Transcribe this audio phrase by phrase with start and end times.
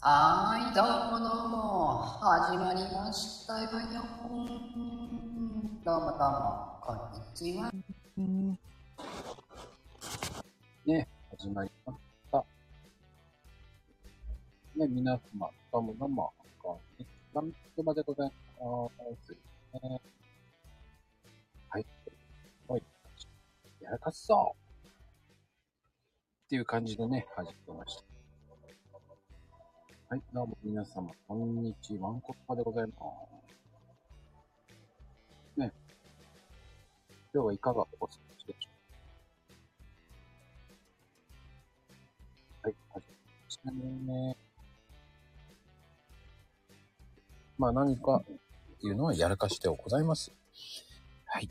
[0.00, 1.26] はーい、どうも。
[1.26, 3.70] どうも、始まりましたよ。
[5.84, 7.72] どうもどうも、こんにちは。
[10.84, 11.08] ね、
[11.38, 11.98] 始まりまし
[12.30, 12.44] た。
[14.76, 16.32] ね、皆様、どうもどうも、
[16.62, 17.42] こんにちは。
[17.42, 18.88] 言葉でございま
[19.24, 19.32] す。
[19.32, 20.00] ね、
[21.70, 21.78] は。
[21.80, 21.86] い。
[22.68, 22.76] は。
[22.76, 22.82] い。
[23.80, 24.54] やらかそ
[24.84, 28.15] うっていう感じでね、始めました。
[30.08, 32.10] はい、どうも皆様、こんにちは。
[32.10, 32.92] わんこっぱでございま
[35.56, 35.60] す。
[35.60, 35.72] ね。
[37.34, 38.70] 今日はいかがお過ごしでしょ
[42.60, 44.36] うかはい、始まりましたね。
[47.58, 48.24] まあ何かっ
[48.80, 50.30] ていうのはやらかしてございます。
[51.24, 51.50] はい。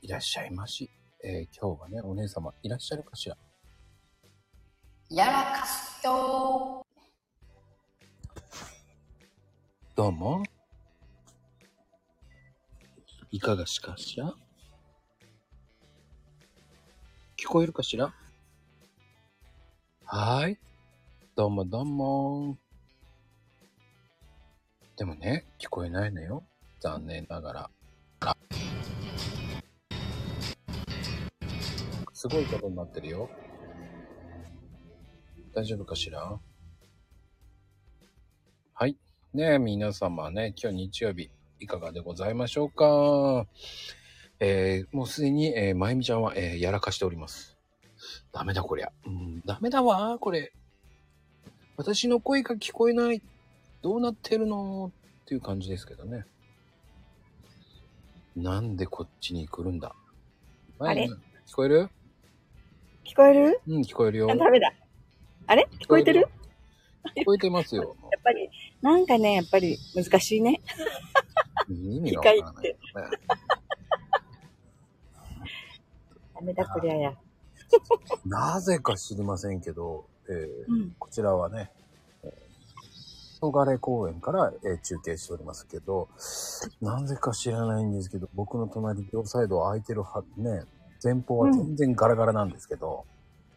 [0.00, 0.88] いらっしゃいまし。
[1.22, 3.36] えー今日はね、お姉様いらっしゃるかしら
[5.10, 6.86] やらかすよ
[10.00, 10.42] どうも。
[13.30, 14.32] いかがしかしら？
[17.38, 18.14] 聞こえるかしら？
[20.06, 20.58] はーい。
[21.36, 22.56] どうもどうも。
[24.96, 26.44] でもね、聞こえないのよ。
[26.80, 27.70] 残念ながら。
[28.20, 28.36] あ
[32.14, 33.28] すごいことになってるよ。
[35.54, 36.40] 大丈夫かしら？
[39.32, 43.46] ねえ、皆様ね、今日日曜日、いかがでございましょうか？
[44.40, 47.56] えー、もうすでに、えー、まゆみちゃんは、えーやらかしております。
[48.32, 48.90] ダメだ、こりゃ。
[49.06, 50.52] うん、ダメだわ、これ。
[51.76, 53.22] 私の声が聞こえない。
[53.82, 54.90] どうなってるの？
[55.22, 56.24] っていう感じですけどね。
[58.34, 59.94] なんでこっちに来るんだ？
[60.80, 61.02] あれ？
[61.02, 61.10] はい
[61.46, 61.88] 聞こえる？
[63.04, 63.60] 聞こえる？
[63.68, 64.28] うん、聞こえるよ。
[64.28, 64.72] あ、ダメだ。
[65.46, 65.68] あれ？
[65.78, 66.26] 聞こえてる？
[67.16, 67.94] 聞こえてますよ。
[68.10, 68.50] やっぱり、
[68.82, 70.60] なんかね、やっぱり難しいね。
[71.68, 72.76] 意味がわからない、ね。
[76.34, 77.12] ダメだ、こりゃや。
[78.24, 80.90] なぜか知りませんけど、えーうん。
[80.98, 81.70] こちらはね、
[82.22, 82.30] えー
[83.42, 86.08] 東金公園から、えー中継しておりますけど、
[86.80, 90.62] なぜか知らないんですけど、僕の隣両サイド空いてるは、ね、
[91.02, 93.04] 前方は全然ガラガラなんですけど、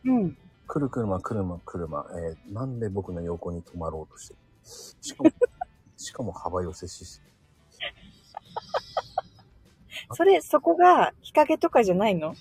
[0.06, 0.38] うん。
[0.68, 5.32] 来る車、車、車、えーなんで僕の横に止まろうとしてるしかも、
[5.98, 7.06] しかも幅寄せし、
[10.14, 12.36] それ、そこが日陰とかじゃないの？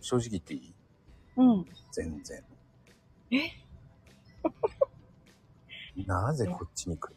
[0.00, 0.74] 正直言っていい？
[1.36, 1.66] うん。
[1.92, 2.42] 全然。
[3.32, 3.50] え？
[6.06, 7.16] なぜこっちに来る？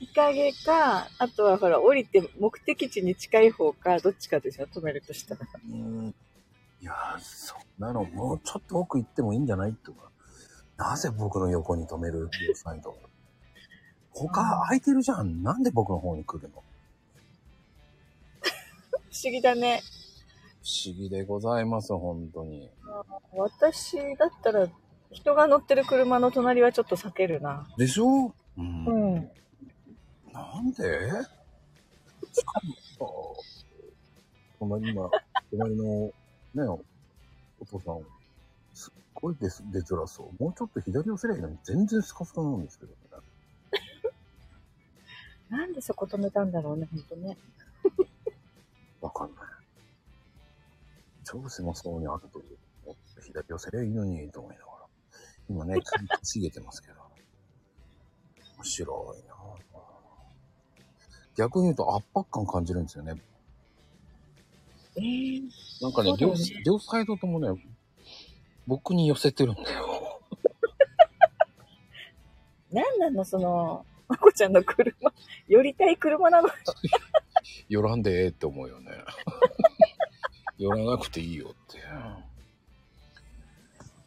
[0.00, 5.40] 日陰か、あとはほら、降りて目的地に近い方か、どっちかでしょ止めるとしたら。
[5.42, 6.14] うーん
[6.80, 9.74] いやー、そんなのもうちょっと奥行ってもいいんじゃない？
[9.74, 10.10] とか。
[10.78, 12.96] なぜ僕の横に止める両サイド。
[14.12, 15.42] 他空いてるじゃん。
[15.42, 16.54] なんで僕の方に来るの？
[18.40, 19.82] 不思議だね。
[20.62, 22.70] 不思議でございます、本当に。
[23.32, 24.68] 私だったら、
[25.10, 27.66] 人が乗ってる車の隣はちょっと避けるな。
[27.76, 28.32] でしょ？
[28.56, 28.84] うん。
[28.86, 29.30] うん。
[30.32, 31.10] なんで？
[32.32, 32.52] しか
[32.98, 33.42] もさ、
[34.58, 35.10] 隣今、
[35.50, 36.12] 隣の
[36.54, 36.62] ね、
[37.60, 38.00] お父さん、
[38.78, 40.42] すっごい出す出づらそう。
[40.42, 42.98] もうちょっと左寄せりゃいいのに全然スカスカなんですけどね。
[45.50, 47.36] なんでそこ止めたんだろうね、ほんとね。
[49.02, 49.44] わかんない。
[51.24, 52.38] 超狭そうにあると
[52.84, 54.78] 思って左寄せりゃいいのにと思いながら。
[55.50, 56.94] 今ね、 首かしげてますけど。
[58.58, 59.38] 面白いなぁ
[61.36, 63.20] 逆に言うと圧迫感感じるんですよね。
[64.96, 65.42] えー、
[65.80, 66.18] なんかね、ね
[66.64, 67.48] 両サイドともね、
[68.68, 70.20] 僕に寄せてるんだよ。
[72.70, 75.10] なんなの、その、まこちゃんの車。
[75.48, 76.50] 寄りたい車なの。
[77.70, 78.90] 寄らんでええって思うよね。
[80.58, 81.80] 寄らなくていいよって。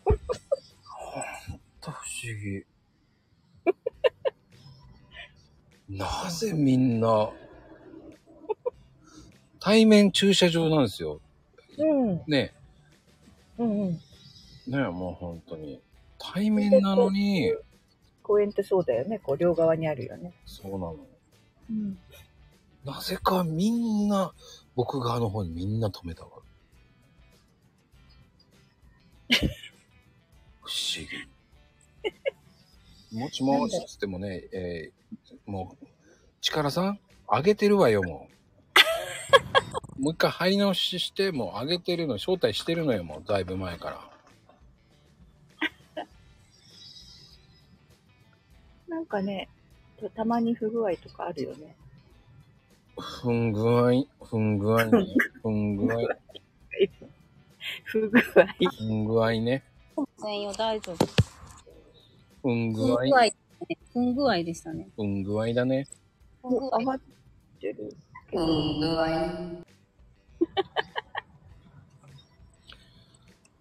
[0.04, 0.18] ほん
[1.82, 2.64] と不思議。
[5.90, 7.32] なぜみんな、
[9.60, 11.20] 対面駐車場なんですよ。
[11.80, 12.24] うん。
[12.28, 12.54] ね
[13.58, 14.02] うんうん。
[14.72, 14.78] え。
[14.78, 15.82] ねえ、もう本当に。
[16.18, 17.54] 対面なのに、
[18.24, 19.20] 公園ってそうだよね。
[19.20, 20.34] こう、両側にあるよね。
[20.46, 20.98] そうなの。
[21.70, 21.98] うん。
[22.86, 24.34] なぜかみんな、
[24.76, 26.30] 僕側の方にみんな止めたわ。
[30.62, 31.06] 不思
[33.12, 33.18] 議。
[33.18, 35.02] もしもしつってもね、えー
[35.46, 35.86] もう、
[36.40, 38.30] 力さん、上げてるわよ、も
[39.98, 40.00] う。
[40.02, 44.11] もう一回入り直しして、もう上げてるの、招待してるのよ、もう、だいぶ前から。
[49.02, 49.50] なんかね、
[50.00, 51.76] たたまに不具合とかあるよね。
[53.00, 54.86] ふん具合、ふん具合？
[54.86, 55.08] ね。
[55.42, 55.98] ふん具合、
[57.86, 58.46] 不具合。
[58.78, 59.64] ふん具合ね。
[60.20, 61.08] 専用大丈夫。
[62.44, 62.98] ふん具合
[63.92, 64.88] ふん具、合、でしたね。
[64.96, 65.88] ふん具合だね。
[66.44, 66.76] ふん具合。
[66.76, 67.96] 余ってる。
[68.34, 69.08] うん、具合。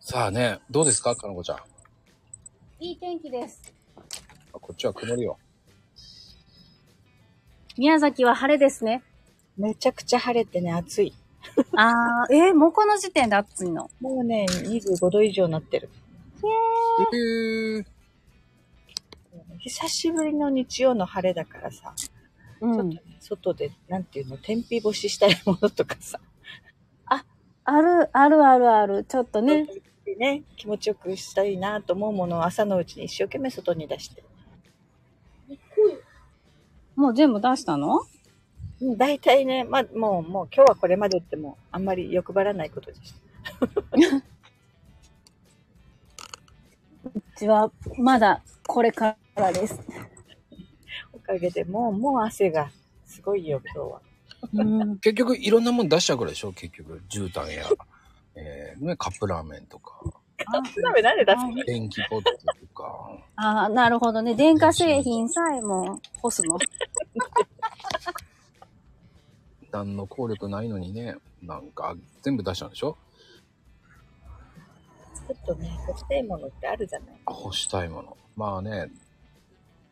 [0.00, 1.56] さあね、どうですかかのこちゃん？
[1.56, 1.64] あ
[2.78, 3.79] いい天気です。
[4.70, 5.36] こっちは曇りよ。
[7.76, 9.02] 宮崎は晴れですね。
[9.58, 11.12] めちゃくちゃ晴れてね、暑い。
[11.74, 13.90] あー、えーもうこの時点で暑いの？
[14.00, 15.90] もうね、25度以上になってる。
[16.44, 17.84] へー。
[19.58, 21.92] 久しぶりの日曜の晴れだからさ、
[22.60, 26.20] うちょっとね、外で、なんていうの、天日干ししたいものとかさ、
[27.06, 27.24] あ
[27.82, 29.02] る、あるあるある。
[29.02, 29.66] ちょっとね。
[30.04, 34.22] でね、気持ちよくしたいなと思うものを朝のうちに一生懸命外に出して。
[37.00, 38.00] もう全部出したの？
[38.82, 43.20] うん大体ね、ま、もう、もう今日はこれまでってもあんまり欲張らないことでした。
[47.04, 49.80] うちはまだこれからです。
[51.12, 52.70] おかげでもう、もう汗が
[53.06, 54.00] すごいよ、今日は。
[54.54, 54.98] うん。
[54.98, 56.52] 結局いろんなもん出しちゃうからでしょ？
[56.52, 57.02] 結局。
[57.08, 57.64] 絨毯や、
[58.34, 60.00] えー、ね、カップラーメンとか、
[60.82, 61.64] 鍋なんで出すの？
[61.64, 63.10] 電気ポットとか。
[63.36, 64.34] ああ、なるほどね。
[64.34, 66.58] 電化製品さえも干すの。
[69.72, 72.96] 何の効力ないのにね、なんか全部出しちゃうんでしょ？
[75.28, 78.16] ちょっとね、干したいものってあるじゃない干したいもの。
[78.36, 78.90] まあね、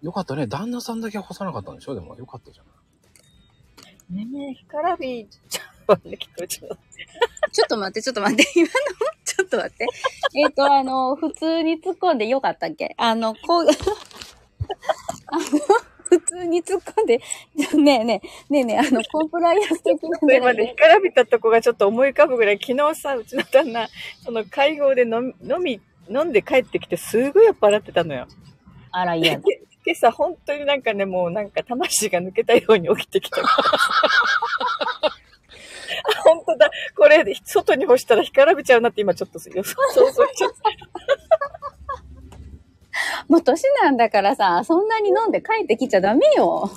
[0.03, 0.47] よかったね。
[0.49, 1.95] 旦那さんだけ干さなかったんでしょ？
[1.95, 4.17] でもよかったじゃない。
[4.17, 6.47] ねえねえ、干からびちゃうわね、きっと。
[6.47, 6.73] ちょっ
[7.69, 8.45] と待って、ちょっと待って。
[8.57, 8.73] 今の、
[9.39, 9.87] ちょっと待って。
[10.35, 12.95] えっ、と、あの、普通に突っ込んでよかったっけ？
[12.99, 13.67] あの、こう、
[15.27, 15.43] あの、
[16.03, 17.19] 普通に突っ込んで、
[17.77, 23.89] ねえねえ、ねえねえ、あの、コンプライアンス的なんじゃ今ね、干からびたとこがちょっと思い浮かぶぐらい、昨日さ、うちの旦那、
[24.25, 25.81] その会合で飲み、飲み、
[26.11, 28.27] 飲んで帰ってきて、すごい酔っ払ってたのよ。
[28.91, 29.43] あら、嫌だ。
[29.87, 33.43] 今朝、本当になんかね、もうなんか魂が抜けたように起きてきた。
[36.25, 36.71] 本当だ。
[36.97, 40.57] これ、外に干したら干からびちゃうなって今ちょっと予想想像しちゃった。
[43.29, 46.71] もう年なんだからさ、そんなに飲んで帰ってきちゃダメよ。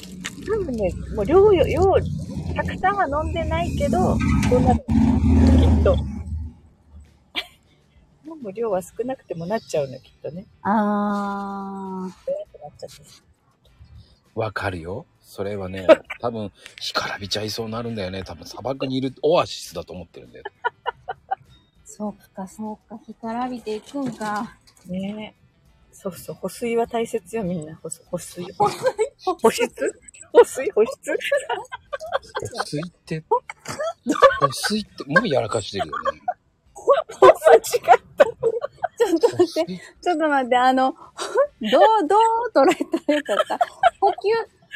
[0.47, 1.81] 多分ね、もう量よ、量、
[2.55, 4.17] たくさんは飲んでないけど、
[4.49, 4.79] そうなる。
[4.79, 5.95] きっと。
[8.25, 10.45] 飲む量は少なくてもなっちゃうの、きっとね。
[10.61, 12.11] あー。
[12.11, 12.95] ってなっちゃって。
[14.35, 15.05] わかるよ。
[15.31, 15.87] それはね、
[16.19, 16.51] 多分、
[16.81, 18.21] 干からびちゃいそうになるんだよね。
[18.21, 20.43] 多分、砂漠にいるオアシスだと思ってるんだよ。
[21.85, 24.57] そうか、そうか、干からびていくんか。
[24.87, 25.93] ねえ。
[25.93, 27.77] そうそう、保水は大切よ、みんな。
[27.77, 28.03] 保水。
[28.11, 28.43] 保水。
[28.57, 28.83] 保湿
[29.41, 29.71] 保湿？
[30.33, 30.69] 保水？
[30.73, 31.17] 保湿？
[32.57, 33.41] 保水って、保
[34.51, 36.19] 水って、もうやらかしてるよね。
[36.73, 36.91] 保
[37.61, 37.83] 水違っ
[38.17, 38.25] た。
[38.25, 41.01] ちょっと待って、ちょっと待って、あの、どう、
[42.05, 42.19] どう
[42.53, 42.75] 捉え
[43.05, 43.59] たらよかった？
[44.01, 44.17] 補給、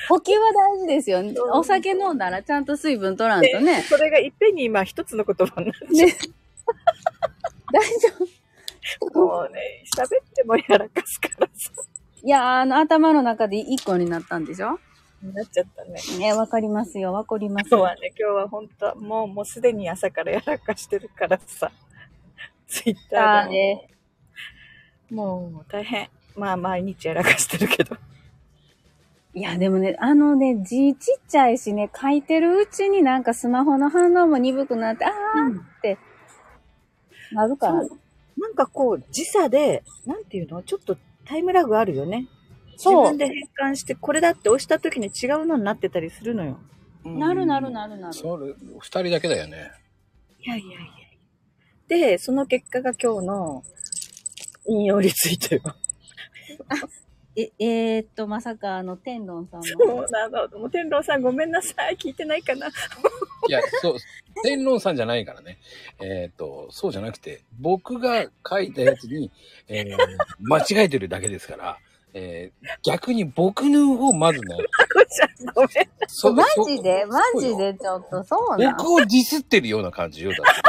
[0.09, 1.21] 補給は大事ですよ。
[1.53, 3.81] お酒飲んだらちゃんと水分取らんとね。
[3.83, 6.13] それがいっぺんに今一つの言葉になっちゃね。
[7.73, 9.19] 大丈夫。
[9.21, 9.25] う。
[9.25, 11.71] もうね、喋ってもやらかすからさ。
[12.23, 14.79] いや、あの、頭の中で一個になったんでしょ？
[15.23, 15.99] なっちゃったね。
[16.19, 21.71] ね、わかりますよ、わかります今日はね、今日は本当はもう、もうすでに朝からやらかしてるからさ。
[22.67, 23.87] ツイッターでね。
[25.11, 25.49] も。
[25.49, 26.09] もう大変。
[26.35, 27.95] まあ毎日やらかしてるけど。
[29.35, 35.97] いや、でもね、あのね、字ちっちゃいしね、書いてるうちになんかスマホの反応も鈍くなって、あーって、
[37.33, 37.85] なるから。
[37.85, 37.99] そう
[38.37, 40.63] なんかこう、時差で、なんていうの？
[40.63, 42.27] ちょっとタイムラグあるよね。
[42.73, 46.57] 自そう分で変換して、これだって押した時に違うのになってたりするのよ。
[47.03, 48.13] なるなるなるなる。
[48.13, 49.71] それ、二人だけだよね。
[50.39, 50.77] いやいやいや。
[51.87, 53.63] で、その結果が今日の
[54.67, 55.61] 引用リツイートよ。
[57.37, 59.65] え、えー、っと、まさかあの、天丼さんの。
[59.67, 60.47] そうなの。
[60.59, 61.97] もう天童さんごめんなさい。
[61.97, 62.67] 聞いてないかな。
[62.67, 62.71] い
[63.49, 63.97] や、そう、
[64.43, 65.57] 天論さんじゃないからね。
[66.01, 69.31] えっ、と、そうじゃなくて、僕が書いたやつに、
[69.67, 69.97] えー
[70.39, 71.77] 間違えてるだけですから、
[72.13, 75.69] えー逆に僕の方をまずね、あこちゃんごめん。
[76.07, 77.01] そマジで？
[77.03, 78.77] そマジでちょっと、そうなん？
[78.77, 80.61] 僕をディスってるような感じよ、だって。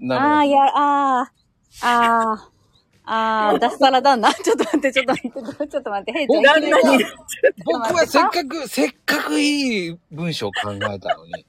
[0.06, 1.32] なああ、るいや、ああ、
[1.82, 2.51] ああ、
[3.04, 6.42] ああ、脱サラ旦那 ちょっと待って、ちょっと待って、ちょっと待って、ヘイちゃん。
[6.42, 7.04] 旦那に。
[7.64, 11.44] 僕はせっかく、せっかくいい文章を考えたのに、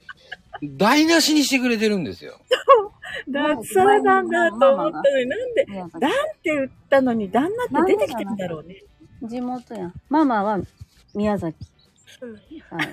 [0.76, 2.40] 台無しにしてくれてるんですよ。
[3.28, 6.10] 脱サラなんだと思ったのに、なんで、皆さんだっ
[6.42, 8.82] て言ったのに、旦那って出てきてるんだろうね。
[9.22, 9.94] 地元やん。
[10.08, 10.58] ママは
[11.14, 11.56] 宮崎。
[12.70, 12.88] はい。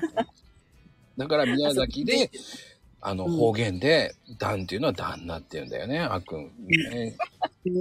[1.17, 2.29] だから宮崎で、
[3.01, 6.51] あの、うん方言で、旦っていうのは旦那って言うんだよね、あっくん。
[6.67, 7.15] ね、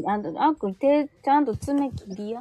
[0.06, 2.40] あんた、あっくん手、ちゃんと爪切りや。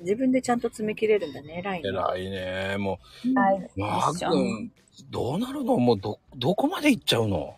[0.00, 1.58] 自分でちゃんと詰め切れるんだね。
[1.58, 1.88] 偉いね。
[1.88, 2.76] 偉いね。
[2.78, 3.00] も
[3.34, 3.70] はい。
[3.76, 4.70] う、あっくん、
[5.10, 5.78] どうなるの？
[5.78, 7.56] もう、ど、どこまで行っちゃうの？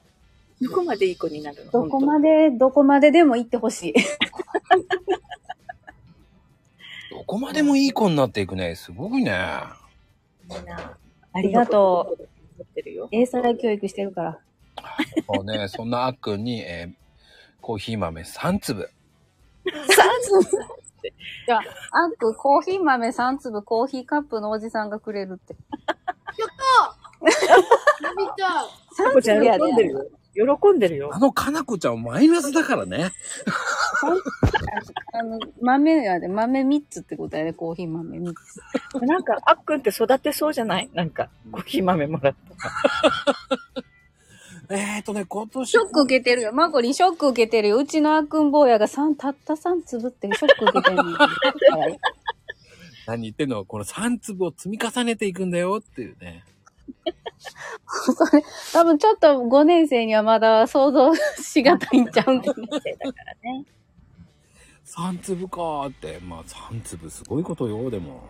[0.60, 1.70] どこまでいい子になるの？
[1.72, 3.94] どこまで、どこまででも行ってほしい。
[7.10, 8.76] どこまでもいい子になっていくね。
[8.76, 9.32] すごいね。
[10.48, 10.96] みんな。
[11.32, 12.19] ありがとう。
[13.10, 14.38] 英才教育してるから。
[15.28, 17.00] もうね、 そんなあっくんに、えー
[17.60, 18.90] コーヒー豆3粒。
[19.66, 19.70] 3
[20.22, 20.50] 粒
[21.46, 25.54] じゃあ、あっくん、コーヒー豆3粒、コーヒーカップのおじさんがくれるって。
[27.20, 30.06] 見たかこちゃん喜んでるよ。
[30.34, 31.18] 喜んでるよあ。
[31.18, 33.10] のかなこちゃんマイナスだからね。
[35.12, 39.04] あの、豆やで、豆3つってことやで、コーヒー豆3つ。
[39.04, 40.90] なんか、あっくんって育てそうじゃない？
[40.94, 42.40] なんか、コーヒー豆もらった。
[44.74, 45.68] えーとね、今年。
[45.70, 46.52] ショック受けてるよ。
[46.52, 47.76] マコリンショック受けてるよ。
[47.78, 51.18] うちのあっくん坊やが3、たった3粒ってショック受けてるの。
[53.06, 53.64] 何言ってんの？
[53.64, 56.44] この3粒を積み重ねていくんだよっていうね。
[57.86, 62.54] それ、多分ちょっと5年生にはまだ想像しがたいんちゃうんかな。
[62.54, 63.64] だからね。
[64.96, 66.18] 3粒かーって。
[66.20, 68.22] まあ3粒すごいことよ、でも。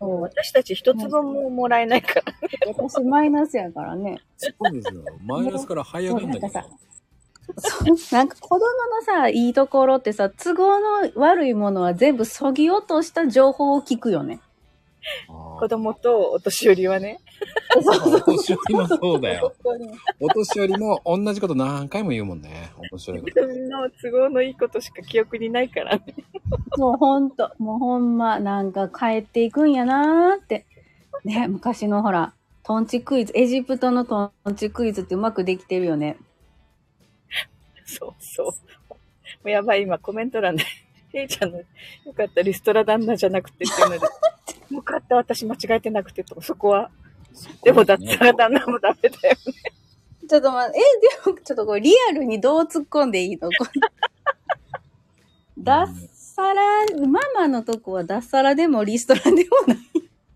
[0.00, 2.24] もう私たち一粒ももらえないから。
[2.66, 4.20] 私マイナスやからね。
[4.36, 5.02] そうですよ。
[5.22, 6.52] マイナスから這い上がるんだけど。
[7.58, 14.40] そうなんか子供のさ、いいところってさ、都合の悪いものは全部そぎ落とした情報を聞くよね。
[15.28, 15.32] あ
[15.64, 17.20] 子供とお年寄りはね。
[17.74, 19.54] ーお年寄りもそうだよ。
[20.20, 22.70] お年寄りも同じこと何回も言うもんね。
[22.92, 23.46] 面白いこと。
[23.46, 26.04] 自分の都合のいいことしか記憶にないからね。
[26.76, 30.66] もうほんと、もうほんま、なんか帰っていくんやなーって。
[31.24, 36.18] ね、昔のほら、トンチクイズ、エジプトのトンチクイズってうまくできてるよね。
[37.86, 38.46] そうそう。
[38.48, 38.54] も
[39.46, 40.64] うやばい、今コメント欄で、
[41.10, 41.64] ヘイちゃんのよ
[42.14, 44.06] かったリストラ旦那じゃなくてっていうので、
[44.70, 46.90] よかった私間違えてなくてと、そこは。
[47.62, 49.36] でもだったら旦那もダメだよ。
[50.28, 53.48] ちょっと待って、え、でも、ちょっとこれリアルにどう突っ込んでいいの？
[53.50, 53.80] こ れ
[55.58, 59.34] 脱サラ、ママのとこは脱サラでもリストラでも
[59.66, 59.78] ない。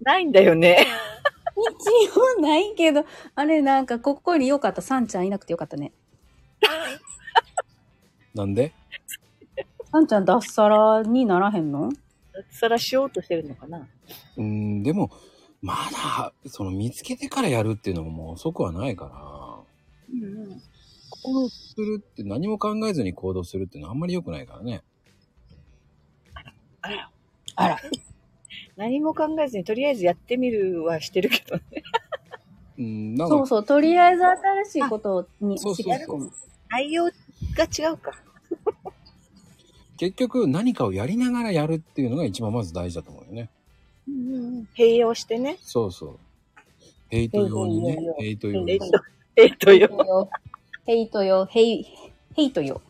[0.01, 0.87] ないんだよね。
[1.57, 3.05] 一応ないけど、
[3.35, 4.83] あれなんかここによかった。
[4.83, 5.93] サンちゃんいなくてよかったね。
[8.35, 8.73] なんで？
[9.91, 11.91] サンちゃん脱サラにならへんの？
[12.51, 13.89] そらしようとしてるのかな。
[14.37, 15.11] うーん、でも、
[15.61, 20.63] まだ、その見つけてからやるっていうのももう遅くはないから、うんうん。
[21.23, 24.83] 行動するって何も考えずに行動するっていうのはあんまり良くないからね。
[26.83, 27.11] あら。
[27.57, 27.79] あら。
[28.77, 31.63] 何も考えずにとりあえずやってみるはしてるけどね。
[32.79, 36.31] うん、なんか、そうそう、とりあえず新しいことにそうそうそう。
[36.71, 37.11] 内容が
[37.65, 38.13] 違うか。
[39.97, 43.51] 結局何かをやりながらやるっていうのが一番まず大事だと思うよね。
[44.09, 44.69] うんうんうん。
[44.77, 45.59] 併用してね。
[45.61, 46.19] そうそう。
[47.09, 48.79] ヘイト用にね、ヘイト用にえっ。
[48.79, 48.87] と、
[49.37, 50.31] えっとよ。
[50.85, 51.85] ヘイトよ、ヘイ、
[52.35, 52.81] ヘイトよ。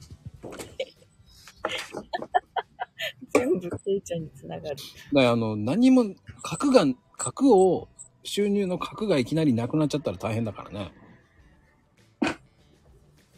[3.35, 4.77] 全部ヘイちゃんにつながる。
[4.77, 6.05] だからあの、何も、
[6.43, 6.85] 角が、
[7.17, 7.89] 角を、
[8.25, 10.93] 収入の角がいきなりなくなっちゃったら大変だからね。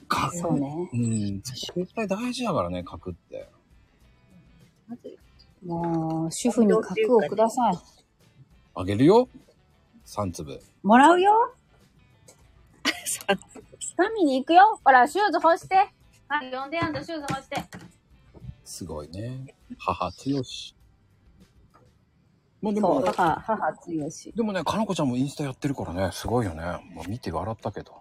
[0.09, 0.89] 角そうね。
[0.93, 3.49] うん、絶対大事だからね、角って。
[5.65, 7.79] もう、主婦に角をください。
[8.75, 9.29] あげるよ
[10.07, 10.61] ?3 粒。
[10.83, 11.55] もらうよ
[13.05, 13.27] さ
[13.97, 15.91] 神に行くよほら、シューズ干して
[16.29, 17.63] はい、呼んでやんとシューズ干して。
[18.65, 19.55] すごいね。
[19.79, 20.75] 母強し。
[22.63, 24.33] まあでも、母、母強し。
[24.35, 26.63] でもね、かなこちゃんもインスタやってるからね、すごいよね。
[26.95, 27.93] もう見て笑ったけど。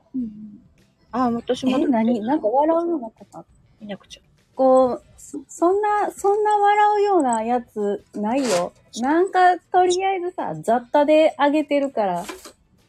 [1.12, 1.78] あ、私も。
[1.80, 2.20] え、何？
[2.22, 3.46] なんか笑うようなこと？
[3.82, 4.22] いなくちゃ。
[4.60, 8.74] こう、そそんな、そんな笑うようなやつないよ。
[9.00, 12.25] なんか、とりあえずさ、雑多であげてるから、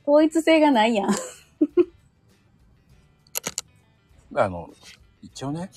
[0.04, 1.10] 統一性がないやん。
[4.34, 4.68] あの、
[5.22, 5.70] 一応ね、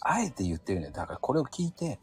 [0.00, 0.90] あえて言ってるね。
[0.92, 1.98] だからこれを聞いて、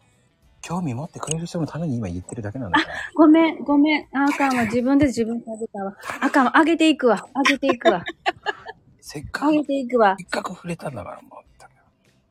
[0.62, 2.94] 興味持ってくれる人のために今言ってるだけなんだから。
[3.16, 4.04] ごめん、ごめん。
[4.12, 4.66] ああかんわ。
[4.66, 5.96] 自分で自分であげたわ。
[6.20, 6.58] あかんわ。
[6.58, 7.26] あげていくわ。
[7.34, 8.04] あげていくわ。
[9.00, 10.18] せっかく、あげていくわ。
[10.20, 11.53] せっかく触れたんだから、もう。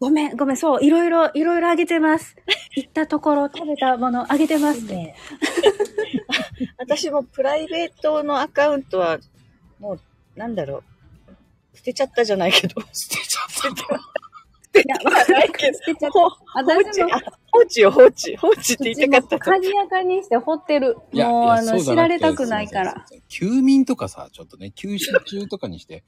[0.03, 0.57] ごめん、ごめん。
[0.57, 2.35] そう、いろいろ、いろいろあげてます。
[2.75, 5.15] 行ったところ、食べたものあげてますね。
[6.77, 9.21] 私もプライベートのアカウントは、
[9.79, 10.01] もう、
[10.35, 10.83] なんだろ
[11.75, 11.77] う。
[11.77, 12.81] 捨てちゃったじゃないけど。
[12.93, 14.12] 捨てちゃった。
[14.73, 16.21] 捨ててたまあないけど、捨てちゃった。
[16.21, 17.02] ほ放置、
[17.52, 18.37] 放置よ、放置。
[18.37, 19.38] 放置って言いたかった。
[19.38, 20.97] 鍵やかにして掘ってる。
[21.12, 23.07] いや、もう、いやあの、知られたくないから。。
[23.29, 26.05] 休眠とかさ、ちょっとね、休止中とかにして、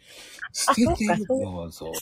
[0.52, 1.92] 捨ててるのはそう。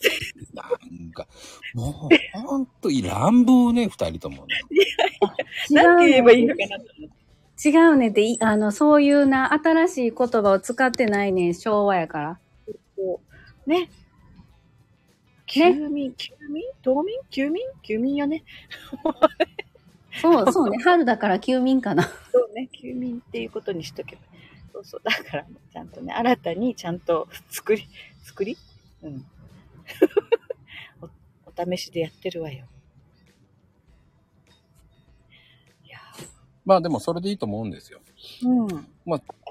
[0.55, 1.27] なんか、
[1.75, 4.61] もう、ほんと、乱暴ね、二人ともね。
[5.71, 7.23] 違なんて言えばいいねのかなと思って。
[7.65, 12.39] 違うねって、いあの、そういうな、新しい言葉を使ってないねん昭和やから。
[13.67, 13.89] ね。
[15.53, 16.65] 休眠、休眠？
[16.83, 17.19] 冬眠？
[17.31, 17.63] 休眠？
[17.83, 18.43] 休眠よね。
[20.21, 20.79] そう、そうね。
[20.83, 22.05] 春だから休眠かな。
[22.33, 24.23] そうね、休眠っていうことにしとけば。
[24.73, 25.03] そうそう。
[25.05, 27.87] だから、ちゃんとね、新たにちゃんと作り、
[28.25, 28.57] 作り？
[29.03, 29.27] うん。
[31.03, 31.07] お
[31.47, 32.65] お試しでやってるわよ。
[35.85, 35.99] いや
[36.65, 38.01] まあでもそれでいいと思うんですよ。
[38.45, 38.87] うん。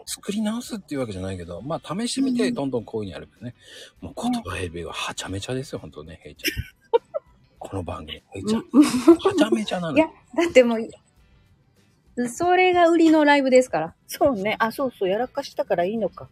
[0.06, 3.56] 作り直すっていうわけじゃないけど、まあ試してみて、どんどんこういうふうにやればね。
[4.02, 7.02] もう言葉選びははちゃめちゃですよ、本当ね、ヘイちゃん。
[7.60, 8.62] この番組、ヘイちゃん。
[8.62, 9.98] はちゃめちゃなの。
[9.98, 13.96] いやだってもう、それが売りのライブですから。
[14.08, 14.56] そうね。
[14.60, 15.10] あ、そうそう。
[15.10, 16.30] やらかしたからいいのか。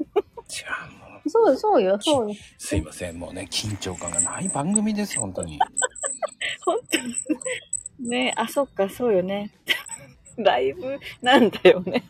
[0.00, 1.30] 違う、もう。
[1.30, 2.36] そう、そうよ、そうよ。
[2.56, 5.58] すいません、もうね、緊張感がない番組です、本当に。
[6.64, 8.08] 本当に。
[8.08, 9.52] ねあ、そっか、そうよね。
[10.38, 10.98] ライブ？
[11.22, 12.04] なんだよね。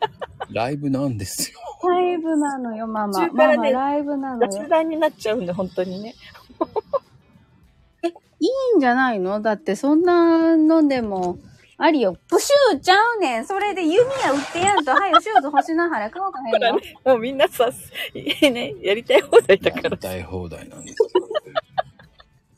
[0.50, 1.58] ライブなんですよ。
[1.88, 3.20] ライブなのよ、ママ。
[3.20, 4.50] 中からねママ、ライブなのよ。
[4.50, 6.14] 雑談になっちゃうんで、本当にね。
[8.40, 9.40] いいんじゃないの？
[9.40, 11.38] だってそんなのでも、
[11.76, 12.16] ありよ。
[12.28, 13.46] プシューちゃうねん。
[13.46, 16.78] それで弓矢打ってやんと、はいよ、シューズ星の原買おうかへんよ。
[17.04, 17.68] もうみんなさ、
[18.14, 19.98] いいね、やりたい放題だからやり。
[19.98, 20.96] たい放題なんです。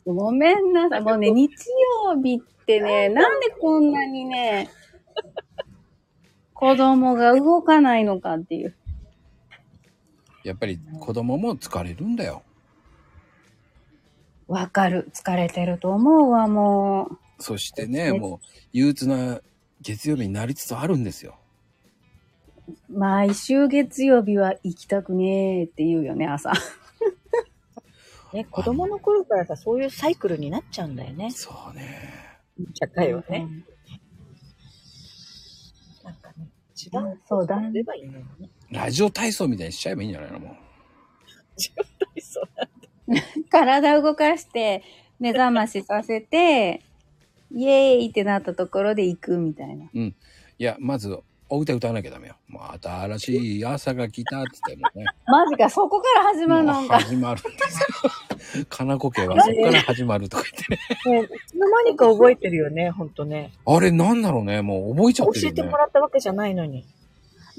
[0.05, 1.01] ごめんなさい。
[1.01, 1.51] もうね、日
[2.05, 4.69] 曜日ってね、なんでこんなにね、
[6.61, 8.75] 子供が動かないのかっていう。
[10.43, 12.43] やっぱり子供も疲れるんだよ。
[14.47, 15.09] わかる。
[15.11, 17.41] 疲れてると思うわ、もう。
[17.41, 19.41] そしてね、ねもう憂鬱な
[19.81, 21.39] 月曜日になりつつあるんですよ。
[22.91, 26.53] 毎週月曜日は行きたくねーって言うよね、朝。
[28.33, 31.31] ね、子供の頃からさ、そういうサイクルになっちゃうんだよね。
[31.31, 32.39] そうね。
[32.75, 33.47] 社会はね。
[36.81, 38.49] 一番そうだすればいいのにね。
[38.71, 40.55] ラジオ体操みたいにしちゃえばいいんじゃないのもう。
[42.19, 42.47] そう
[43.51, 44.81] 体動かして、
[45.19, 46.81] 目覚ましさせて、
[47.51, 49.85] イエーイってなったところで行くみたいな。
[49.93, 50.13] い
[50.57, 51.19] や、まず、
[51.53, 52.35] お歌歌わなきゃダメよ。
[52.47, 55.11] もう新しい朝が来たって言ってもね。
[55.27, 56.99] マジか、そこから始まるもうのか。
[57.01, 57.59] 始まるんで
[58.49, 58.65] すよ。
[58.69, 61.17] かなこ家はそこから始まるとか言ってね。
[61.17, 63.51] もう、いつの間にか覚えてるよね、ほんとね。
[63.65, 64.61] あれなんだろうね。
[64.61, 65.77] もう覚えちゃってるよね教えても。
[65.77, 66.85] らったわけじゃないのに。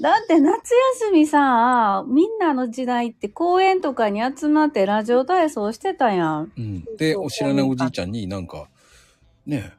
[0.01, 6.51] だって夏休みさ、みんなの時代って公園とかに集まってラジオ体操してたやん。
[6.57, 6.83] うん。
[6.97, 8.69] で、お知らないおじいちゃんになんか、
[9.45, 9.71] ね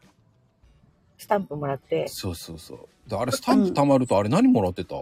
[1.19, 2.89] スタンプもらって、そうそうそう。
[3.09, 4.97] であれスタンプ貯まるとあれ何もらってた、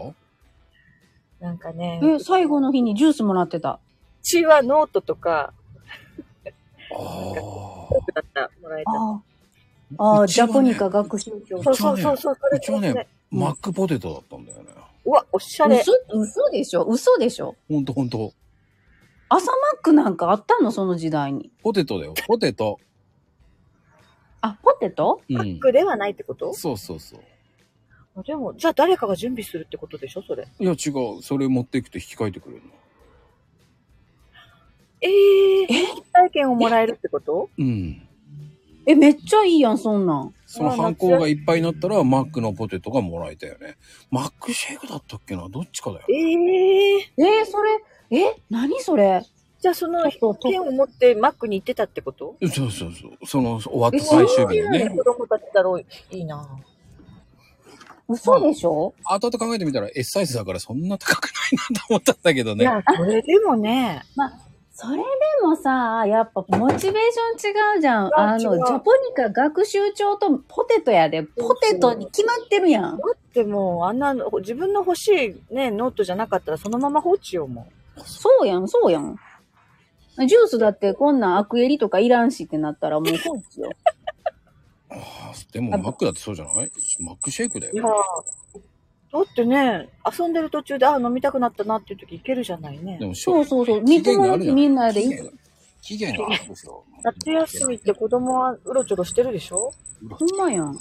[1.39, 3.79] なんかね、え、最後の日にジュースもらってた。
[4.21, 5.53] うちはノートとか、
[6.91, 7.93] ああ。
[8.13, 8.91] だった、もらえた。
[8.91, 9.21] あ
[9.97, 11.63] あ、ああ、うちはねジャポニカ学習帳。
[11.63, 14.69] そうそうそうそう、それうちはねそれ、マックポテトだったんだよね。
[15.05, 15.81] うわ、おしゃれ。
[15.81, 18.33] 嘘、嘘でしょ嘘でしょほんとほんと。
[19.29, 21.51] 朝マックなんかあったのその時代に。
[21.61, 22.13] ポテトだよ。
[22.27, 22.79] ポテト。
[24.41, 25.59] あ、ポテトうん。
[25.59, 27.19] クではないってことそうそうそう。
[28.21, 30.47] でも、じゃあ誰かが準備するってことでしょそれ。
[30.59, 31.21] いや違う。
[31.23, 32.69] それ持っていくと引き換えてくれるの。
[35.01, 35.09] え
[35.63, 35.65] え？
[35.65, 35.67] ー、
[36.13, 37.49] 体験をもらえるってこと？
[37.57, 38.07] うん。
[38.85, 40.33] え、めっちゃいいやん、そんなん。
[40.45, 43.77] その犯行がいっぱいになったら、マックのポテトがもらえたよね。
[44.11, 45.49] マックシェイクだったっけな？
[45.49, 46.05] どっちかだよ。
[46.09, 48.35] ええー、えーそれ、え？
[48.49, 49.23] 何それ？
[49.59, 52.35] じゃあそのちょっと剣を持ってマックに行ってたってこと？
[52.41, 53.25] そうそうそう。
[53.25, 54.89] その、終わった最終日にね。
[54.89, 55.85] 子供たちだろう。
[56.11, 56.47] いいな
[58.09, 58.93] 嘘でしょ？
[59.05, 62.63] 後々考えてみたら S サイズだからそんな高くないなと思ったんだけどね。
[62.63, 64.03] いや、それでもね、
[64.75, 65.03] それで
[65.43, 66.93] もさ、やっぱモチベー
[67.37, 68.11] ション違うじゃん。
[68.19, 71.23] あの、ジャポニカ学習帳とポテトやで。
[71.23, 72.99] ポテトに決まってるやん。
[73.33, 75.07] でも、あんなの、自分の欲し
[75.51, 77.67] いね、ノートじゃなかったらそのまま放置よ、も
[78.03, 79.17] そうやん、そうやん。
[80.27, 83.71] ジュースだってこんなんアクエリとかいらんしってなったらもう放置よ。
[84.93, 86.71] ああでもマックだってそうじゃない？
[86.99, 87.71] マックシェイクだう。
[87.73, 88.25] いやよ。
[89.11, 93.05] だってね、遊んでる途中で、あ、飲みたくなったなっていう時いけるじゃないねで。
[93.05, 93.85] もしょそうそうそう。
[93.85, 95.31] 期三つも限があるじゃんみんなで期限が
[95.81, 96.83] 期限があるんですよ。
[97.03, 99.71] 夏休みって子供はうろちょろしてるでしょ？
[100.09, 100.65] ほんまやん。
[100.65, 100.79] ま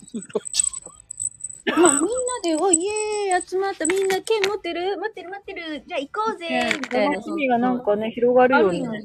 [1.75, 2.07] あ、みんな
[2.42, 2.87] で、おい、イ
[3.29, 4.98] エーイ、集まった、みんな剣持ってる？
[4.98, 7.14] 持ってる持ってる、じゃあ行こうぜ、みたいな。
[7.16, 9.05] 楽しみがなんかね、広がるよね。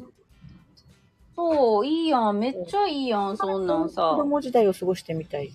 [1.37, 2.39] そう、いいやん。
[2.39, 4.13] めっちゃいいやん、そんなんさ。
[4.15, 5.53] 子供時代を過ごしてみたい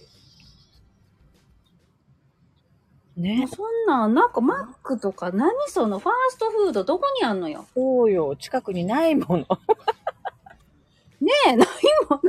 [3.16, 7.66] ねうそんなん、なんかマックとか、何そのファーストフードどこにあんのよ。
[7.74, 8.36] そうよ。
[8.36, 9.46] 近くにないもの。
[11.20, 11.68] ねえ、ない
[12.08, 12.20] もん。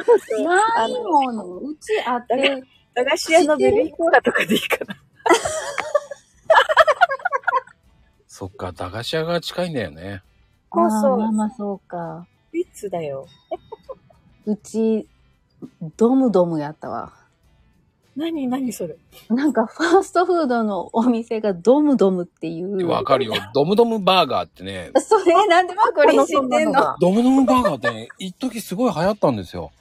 [0.46, 1.58] ないもの。
[1.58, 2.63] うちあって、
[2.96, 4.96] 駄菓子屋のベビーコーラとかでいいかな。
[8.28, 10.24] そっか、駄菓子屋が近いんだよね。
[10.74, 12.26] そうそうまあまあそうか。
[12.73, 13.27] いつだよ。
[14.47, 15.07] うち、
[15.95, 17.13] ドムドムやったわ。
[18.15, 18.95] 何何それ？
[19.29, 22.88] なんかファーストフードのお店がドムドムっていう。
[22.88, 23.36] わかるよ。
[23.53, 26.95] ドムドムバーガーってね、それなんでマコリン知ってんの？
[26.99, 29.71] ドムドムバーガーってね、一時すごい流行ったんですよ。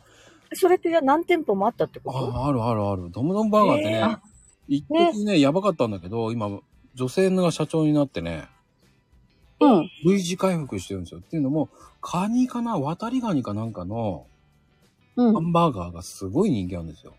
[0.52, 2.18] それってじゃあ何店舗もあったってこと？
[2.18, 3.10] ああるあるある。
[3.10, 4.20] ドムドムバーガーってねえーあ、
[4.68, 6.60] 一時ね、やばかったんだけど、今、
[6.94, 8.48] 女性が社長になってね、
[9.64, 9.90] うん。
[10.04, 11.20] V 字回復してるんですよ。
[11.20, 11.68] っていうのも、
[12.00, 14.26] カニかな渡りガニかなんかの
[15.16, 15.40] うんハ。
[15.40, 17.14] ンバーガーがすごい人気あるんですよ。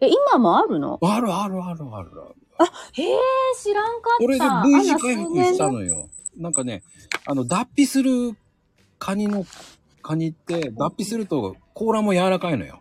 [0.00, 0.98] え、今もあるの？
[1.02, 2.10] あるあるあるある。
[2.92, 3.16] へえ、
[3.62, 4.24] 知らんかった。
[4.24, 4.44] これで
[4.78, 6.08] V 字回復したのよ。
[6.36, 6.82] なんかね、
[7.26, 8.36] あの、脱皮する
[8.98, 9.44] カニの、
[10.02, 12.80] カニって、脱皮すると甲羅も柔らかいのよ。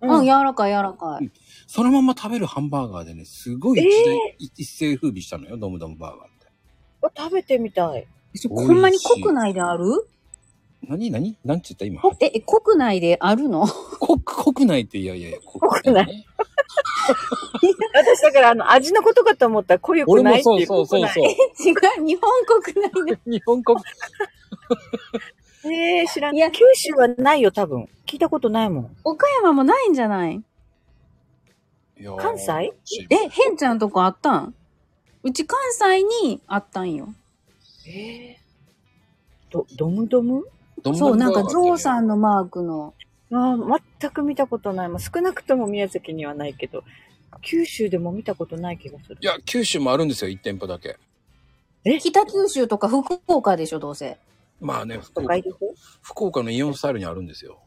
[0.00, 1.30] うん、柔らかい柔らかい。
[1.66, 6.28] そのまま食べるハンバーガーでね、すごい一,、え一世風靡したのよ、ドムドムバーガー。
[7.16, 8.06] 食べてみたい。
[8.34, 9.84] そほんまに国内である？
[10.86, 11.84] 何何何て言った？
[11.86, 12.02] 今。
[12.02, 13.66] こえ、国内であるの？
[13.66, 15.38] 国、国内って、いやいやいや、
[15.82, 16.26] 国内
[17.94, 20.66] 私だからあの味のことかと思ったら濃ゆくないっていう。
[20.66, 21.24] そうそうそうそう。
[21.24, 22.30] 違う、日本
[22.62, 23.18] 国内で。
[23.30, 23.78] 日本国、
[25.66, 26.34] ええ知らん。
[26.36, 27.88] いや九州はないよ、多分。
[28.06, 28.96] 聞いたことないもん。
[29.04, 30.42] 岡山もないんじゃない？
[32.18, 32.72] 関西？
[33.10, 34.54] え、へんちゃんとこあったん？
[35.24, 37.12] うち関西にあったんよ。
[37.86, 38.38] ええ
[39.50, 40.44] ど、ドムドム？
[40.94, 42.92] そう、なんかゾウさんのマークの。
[43.32, 44.88] ああ、全く見たことない。
[44.90, 46.84] まあ、少なくとも宮崎にはないけど、
[47.40, 49.16] 九州でも見たことない気がする。
[49.18, 50.98] いや、九州もあるんですよ、1店舗だけ。
[52.00, 54.18] 北九州とか福岡でしょ、どうせ。
[54.60, 55.34] まあね、福岡
[56.02, 57.58] 福岡のイオンスタイルにあるんですよ。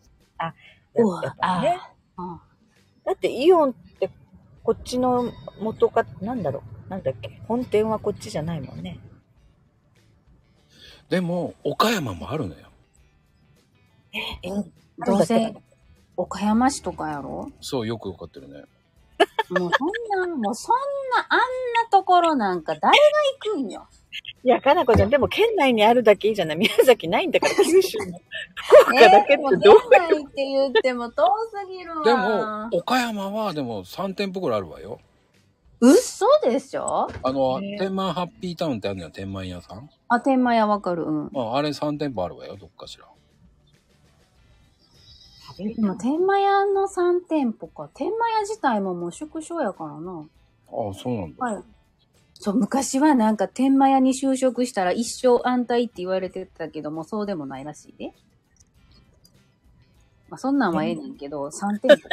[0.95, 1.79] うわやっぱね。
[2.17, 2.39] あ
[3.03, 4.09] だってイオンって
[4.63, 6.76] こっちの元か、なんだろう。
[6.89, 7.41] なんだっけ？
[7.47, 8.99] 本店はこっちじゃないもんね。
[11.09, 12.67] でも、岡山もあるのよ。
[14.13, 14.49] え、
[15.05, 15.53] どうせ、
[16.15, 17.51] 岡山市とかやろ？
[17.61, 18.63] そう、よくわかってるね。
[19.49, 20.75] もうそんな、もうそん
[21.15, 22.89] な、あんなところなんか誰が
[23.45, 23.87] 行くんよ？
[24.43, 26.57] いや、かなこちゃん、でも県内にあるだけいいじゃない。
[26.57, 28.19] 宮崎ないんだから、 九州の。
[28.55, 32.03] 福岡だけってもうどう県内って言っても遠すぎるわ。
[32.03, 32.13] で
[32.75, 34.99] も、岡山はでも3店舗くらいあるわよ。
[35.79, 37.07] 嘘でしょ？
[37.23, 39.89] あの、ね天満ハッピータウンってあるのよ、天満屋さん。
[40.07, 41.03] あ、天満屋わかる。
[41.03, 41.31] うん。
[41.35, 43.05] ああれ3店舗あるわよ、どっかしら。
[45.57, 47.89] でも天満屋の3店舗か。
[47.93, 50.25] 天満屋自体ももう縮小やからな。
[50.69, 51.45] ああ、そうなんだ。
[51.45, 51.63] はい。
[52.33, 58.13] そう、昔はなんか天満屋に就職したら一生安泰って言われてたけども、そうでもないらしいで。
[60.29, 62.09] まあそんなんはええねんけど、3店舗。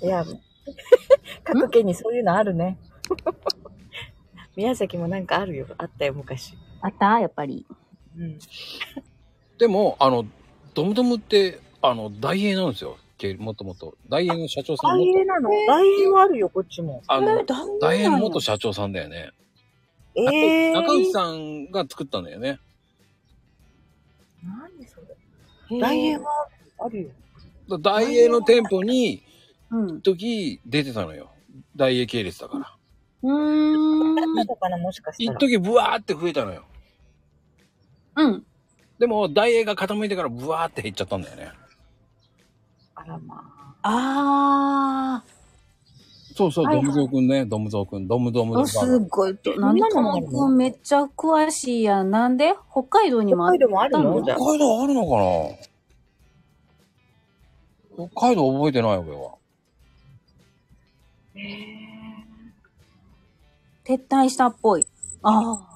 [0.06, 0.24] いや、
[1.44, 2.78] 各県にそういうのあるね。
[4.56, 5.66] 宮崎もなんかあるよ。
[5.78, 6.54] あったよ、昔。
[6.80, 7.20] あった？
[7.20, 7.66] やっぱり。
[8.16, 8.38] うん。
[9.58, 10.24] でも、あの、
[10.74, 12.98] ドムドムって、あの、大英なんですよ。
[13.16, 13.96] けもともと。
[14.08, 15.50] 大英の社長さん大元、英なの？
[15.66, 17.02] 大英はあるよ、こっちも。
[17.06, 19.30] あの、え大大英の元元社長さんだよね。
[20.16, 20.74] ええー。
[20.74, 22.58] 中内さんが作ったんだよね。
[24.42, 25.00] 何そ
[25.70, 25.80] れ？
[25.80, 26.48] 大英は
[26.78, 27.08] あるよ。
[27.68, 29.23] だ大英の店舗に、
[29.74, 30.00] うん。
[30.02, 31.30] 時出てたのよ。
[31.74, 32.72] 大英系列だから。
[33.22, 34.46] うーん。
[34.56, 35.36] かな、もしかしたら。
[35.36, 36.64] 一時ブワーって増えたのよ。
[38.16, 38.46] うん。
[38.98, 41.50] でも、大英が傾いてからブワーって減っちゃったんだよね。
[42.94, 43.50] あらま
[43.82, 45.22] あ。
[45.22, 45.24] あ
[46.36, 48.58] そうそう、ドムゾウくんね、ドムゾウくん、ドムドムー。
[48.58, 49.38] のすごい。
[49.56, 52.10] なんでともくんめっちゃ詳しいやん。
[52.10, 52.54] なんで？
[52.72, 54.16] 北海道にも北海道もあるの？
[54.16, 55.16] ったじゃあ北海道あるのか
[58.04, 58.08] な？
[58.08, 59.34] 北海道覚えてないわけは。
[63.84, 64.86] 撤退したっぽい。
[65.22, 65.74] ああ。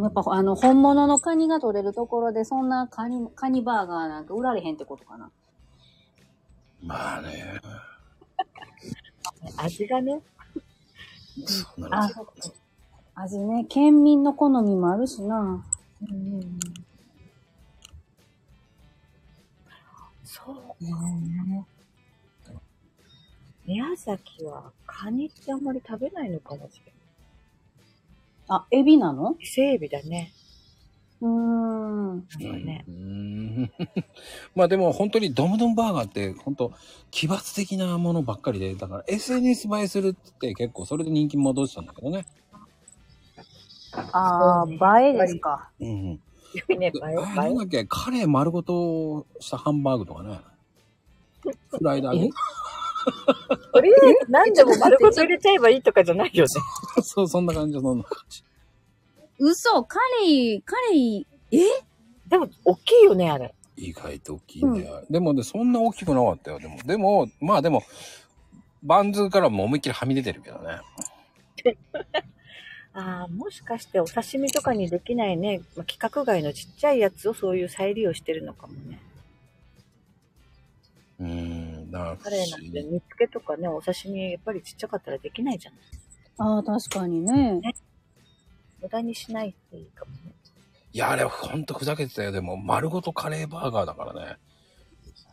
[0.00, 5.30] やっぱあの、本物のカニが取れるところで、そんなカニ、カニバーガーなんか売られへんってことかな。
[6.82, 7.60] まあね。
[9.56, 10.20] 味がね。
[11.46, 12.10] そうな。
[13.14, 15.64] 味ね、県民の好みもあるしな。
[16.02, 16.58] うん。
[20.24, 20.84] そう。
[23.66, 26.92] 宮崎はカニってあんまり食べないのかもしれない。
[28.48, 29.36] あ、エビなの？
[29.40, 30.32] 伊勢エビだね。
[31.20, 32.26] うーん。
[32.28, 32.84] そうね。
[32.88, 33.72] うーん
[34.56, 36.72] まあでも本当にドムドムバーガーって本当
[37.10, 42.26] 奇抜的なものばっかりで、だから SNS 映えするって結構それで人気戻したんだけどね。
[44.12, 45.70] ああ、映えですか。
[45.80, 46.10] うん。
[46.14, 46.20] よ
[46.68, 50.40] いね、映え、あれなんだっけ、カレー丸ごとしたハンバーグとかね。
[51.70, 52.30] フライド揚げ。
[53.72, 56.48] とりあえず何でも丸ごと入れちゃえばいいとかじゃないよね。
[57.02, 58.44] そう、そんな感じ、そんな感じ。
[59.38, 61.58] 嘘、カレー、カレー、え？
[62.28, 63.54] でも、大きいよね、あれ。
[63.76, 65.04] 意外と大きいんだよ。
[65.10, 66.60] でもね、そんな大きくなかったよ。
[66.60, 67.82] でも、でも、まあでも、
[68.82, 70.80] バンズからも思いっきりはみ出てるけどね。
[72.94, 79.00] ああ、もしかしてお刺身とかにできないね、まあ、規格外のちっちゃいやつをそういう再利用してるのかもね。
[81.22, 82.82] うーん、カレーなんて。
[82.82, 85.80] 煮付けとかね、お刺身やっぱりちっちゃかったらできないじゃない。
[86.38, 87.60] ああ、確かにね。
[88.80, 90.34] 無駄にしないっていいかもね。
[90.92, 92.32] いや、あれほんとふざけてたよ。
[92.32, 94.36] でも、丸ごとカレーバーガーだからね。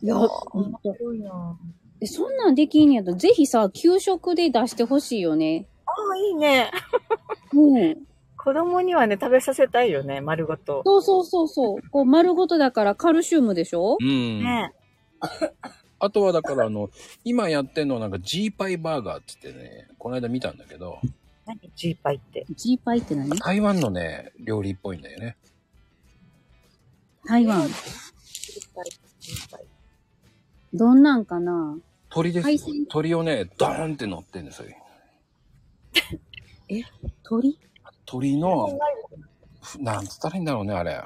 [0.02, 1.58] いや、ほんとすごいな
[2.02, 5.68] えそんなんできんやったら、ぜひさ、給食で出してほしいよね。
[5.86, 6.72] ああ、いいね。
[7.54, 7.98] うん。
[8.38, 10.82] 子供にはね、食べさせたいよね、丸ごと。
[10.86, 11.90] そうそうそうそう。
[11.90, 13.98] こう、丸ごとだからカルシウムでしょ？
[14.00, 14.44] うん。
[14.44, 14.74] ね
[16.00, 16.90] あとはだから、あの、
[17.24, 21.00] 今やってんのはなんか G パイバーガーって言ってね、この間見たんだけど、
[21.46, 21.60] 何？
[21.76, 22.46] ジーパイって。
[22.56, 23.30] ジーパイって何？
[23.40, 25.36] 台湾のね、料理っぽいんだよね。
[27.26, 27.68] 台湾。
[27.68, 27.74] ジー
[28.76, 28.86] パイ、
[29.20, 29.62] ジーパイ。
[30.74, 31.78] どんなんかな？
[32.10, 32.86] 鳥ですよ海鮮？
[32.86, 34.68] 鳥をね、ドーンって乗ってんですよ。
[37.24, 37.60] 鳥？
[38.06, 38.80] 鳥の、
[39.62, 41.04] ふなんつったらいいんだろうね、あれ。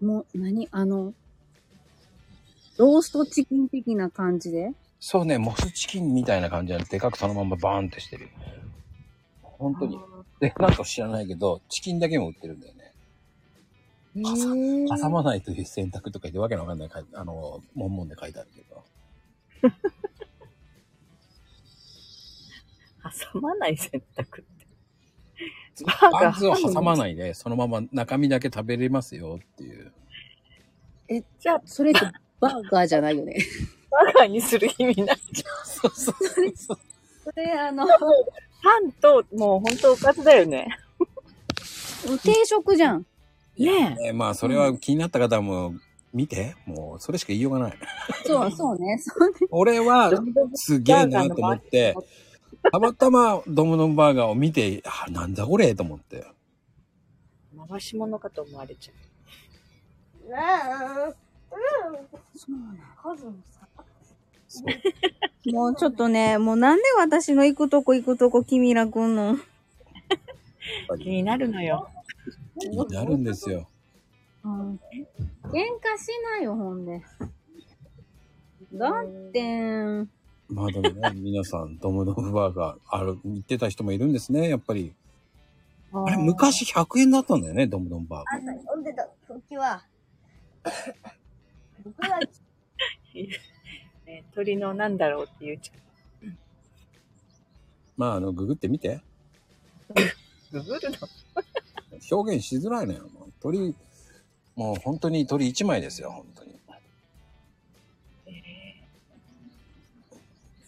[0.00, 0.68] もう、何？
[0.70, 1.12] あの、
[2.82, 4.72] ローストチキン的な感じで？
[4.98, 8.28] そうね、モスチキンみたいな感じで、でかくそのままバーンってしてる。
[9.42, 10.00] 本当に。
[10.40, 12.92] で、なんか知らないけど、チキンだけも売ってるんだよね。
[14.88, 18.82] 挟まないという選択とか言ってわけのわかんないあの、文言で書いてあるけど。
[23.32, 24.44] 挟まない選択っ
[25.78, 25.84] て。
[25.84, 29.92] バーガーパンツを挟まないで、そのまま中身だけ食べれますよっていう。
[31.38, 32.00] じゃあ、それって
[32.42, 33.36] バーガーじゃないよね。
[33.88, 35.16] バーガーにする意味ない。
[35.64, 36.14] そうそう
[36.56, 36.78] そう。
[37.24, 40.66] それ、あの、パンと、もう本当おかずだよね。
[42.24, 43.06] 定食じゃん。
[43.56, 44.08] ねえ。
[44.08, 45.74] えまあ、それは気になった方も
[46.12, 46.56] 見て。
[46.66, 47.78] もう、それしか言いようがない。
[48.26, 48.98] そう、そうね。
[48.98, 49.34] そうね。
[49.50, 50.10] 俺は、
[50.54, 51.94] すげえなと思って、
[52.72, 56.26] たまたまドムドムバーガーを見て、あ、なんだこれと思って。
[57.68, 58.92] 回し物かと思われちゃ
[61.08, 61.16] う。
[65.52, 69.36] もうちょっとね、もうなんで私の行くとこ行くとこ君ら来んの？
[70.98, 71.88] 気になるのよ。
[72.60, 73.68] 気になるんですよ。
[74.44, 74.74] うん。
[74.74, 74.78] 喧
[75.50, 77.02] 嘩しないよ、ほんで。
[78.74, 80.06] だって、
[80.48, 84.94] まあでもね、皆さん、ドムドムバーガー、ある、言ってた人もいるんですね、やっぱり。
[85.92, 88.58] あれ、昔100円だったんだよね、ドムドムバーガー。
[88.60, 89.84] 読んでた時は、
[91.84, 92.18] 僕は
[94.06, 95.82] ね、鳥のなんだろうって言うちゃ
[97.96, 99.00] まあ、あの、ググってみて。
[100.52, 100.58] う。
[100.58, 100.96] ググるの？
[102.16, 103.08] 表現しづらいのよ。
[103.08, 103.74] もう鳥、
[104.56, 106.52] もう本当に鳥1枚ですよ、本当に。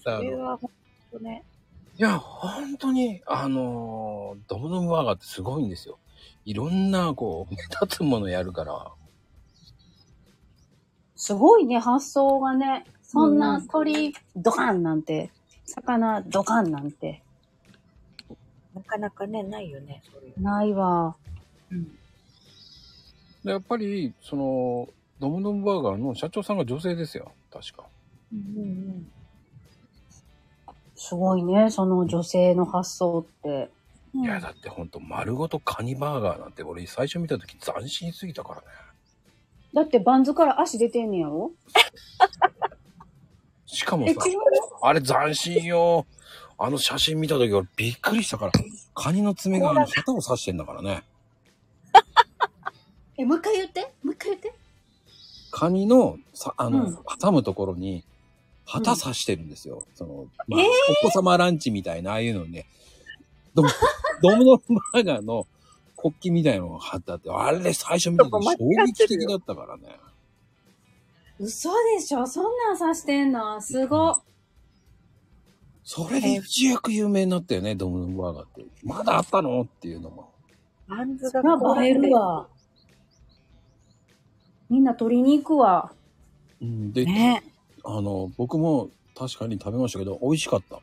[0.05, 0.71] だからそれは本
[1.13, 1.45] 当ね。
[1.97, 5.99] いや、本当に、あのードムドムバーガーってすごいんですよ。
[6.45, 8.93] いろんな、こう、目立つものやるから。
[11.25, 12.85] すごいね、発想がね。
[13.03, 15.31] そんな鳥、ドカンなんて、
[15.65, 17.23] 魚、ドカンなんて、
[18.75, 20.43] なかなかね、ないよね、そういう。
[20.43, 21.17] ないわ。
[23.43, 27.33] でやっぱり、その、ドムドムバーガーの社長さんが女性ですよ。
[27.51, 27.87] 確か。
[28.31, 29.11] うんうん
[30.95, 33.71] すごいね、その女性の発想って。
[34.15, 34.25] うん。
[34.25, 38.67] いや、だってほんと、丸ごとカニバーガーなんて、俺最初見た時斬新すぎたからね。
[39.75, 41.53] だってバンズから足出てんねやろ？
[43.67, 44.17] しかもさ、う
[44.83, 46.07] あれ斬新よ。
[46.57, 48.53] あの写真見た時俺びっくりしたから。
[48.95, 51.03] カニの爪があの旗を刺してんだからね。
[53.19, 54.53] え、もう一回言ってもう一回言って
[55.51, 58.05] カニの、さ、あの、うん挟むところに、
[58.65, 59.87] 旗刺してるんですよ。
[59.95, 60.69] その、まあえー
[61.07, 62.67] お子様ランチみたいな、ああいうのね、
[63.55, 63.69] ドム、
[64.23, 65.47] ドムドムバーガーの
[66.05, 69.99] 国旗みたいなのが貼ってあって、あれ最初見た時衝撃的だったからね。
[71.39, 72.27] 嘘でしょ？
[72.27, 73.59] そんなん刺してんの？
[73.63, 74.15] すご。
[75.83, 78.67] それで一躍有名になったよね、ドムドムバーガーって。
[78.83, 79.63] まだあったの？
[79.63, 80.31] っていうのも。
[80.87, 81.43] バンズが
[81.83, 82.49] 映えるわ。
[84.69, 85.91] みんな取りに行くわ。
[86.61, 87.43] うん、で、ね
[87.83, 90.77] あの、僕も確かに食べましたけど、美味しかった。
[90.77, 90.81] あ、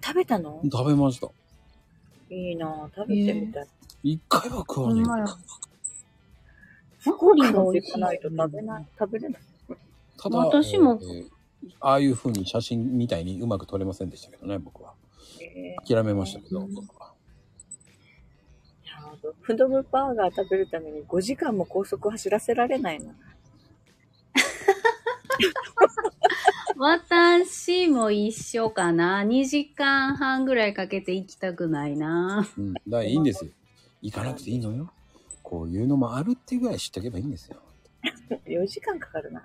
[0.00, 0.60] 食べたの？
[0.70, 1.28] 食べました。
[2.30, 3.66] いいなぁ食べてみたい。
[4.02, 5.04] 一回は食わねえ。
[7.08, 9.42] マコリンが美味しくないと食べない、食べれない。
[10.18, 11.36] ただ、私もえー
[11.80, 14.94] ああいう風に写真みたいにうまく撮れませんでしたけどね、僕は。
[15.40, 16.60] え諦めましたけど。
[16.60, 16.68] ー、
[19.40, 23.14] フードブバーガー食べるために5時間も高速走らせられないな。
[26.78, 29.22] 私も一緒かな。
[29.22, 32.46] 2時間半ぐらいかけて行きたくないな。
[32.56, 32.72] うん。
[32.74, 33.50] だからいいんですよ。
[34.02, 34.92] 行かなくていいのよ。
[35.42, 37.56] こういうのもあるっていうぐらい知っとけばいいんですよ。
[38.46, 39.42] 4時間かかるな。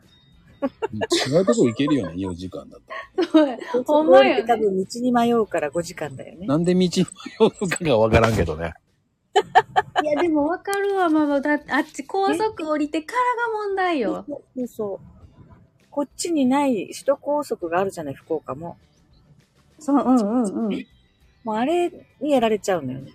[1.29, 2.81] 違うとこ行けるよね、4時間だっ
[3.15, 3.27] たら。
[3.27, 6.45] そうやほんまやね多分道に迷うから5時間だよね。
[6.45, 7.05] なんで道に迷
[7.63, 8.73] うかがわからんけどね。
[10.03, 11.41] いや、でもわかるわ、ママ。
[11.41, 14.25] だって、あっち高速降りてからが問題よ。
[14.27, 15.10] そうそう。
[15.91, 18.77] こっちにない首都高速があるじゃない、福岡も。
[19.77, 20.85] そう、うんうんうん。
[21.43, 23.11] もうあれにやられちゃうのよね。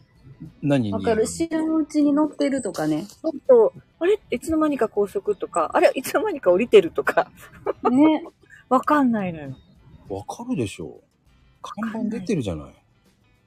[0.62, 1.26] 何にわかる。
[1.26, 3.06] 知らんうちに乗ってるとかね。
[3.06, 7.30] ちょっと、あれいつの間にか高速とか、あれいつの間にか降りてるとか、
[7.90, 8.24] ね。
[8.68, 9.56] わかんないのよ。
[10.08, 11.02] わかるでしょう。
[11.62, 12.74] 看板出てるじゃない。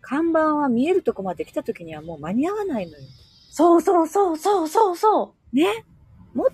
[0.02, 3.04] 看板は見えるとこまで来た時にはもう間に合わないのよ。
[3.52, 5.56] そうそうそうそうそうそう。
[5.56, 5.86] ね
[6.34, 6.48] もっ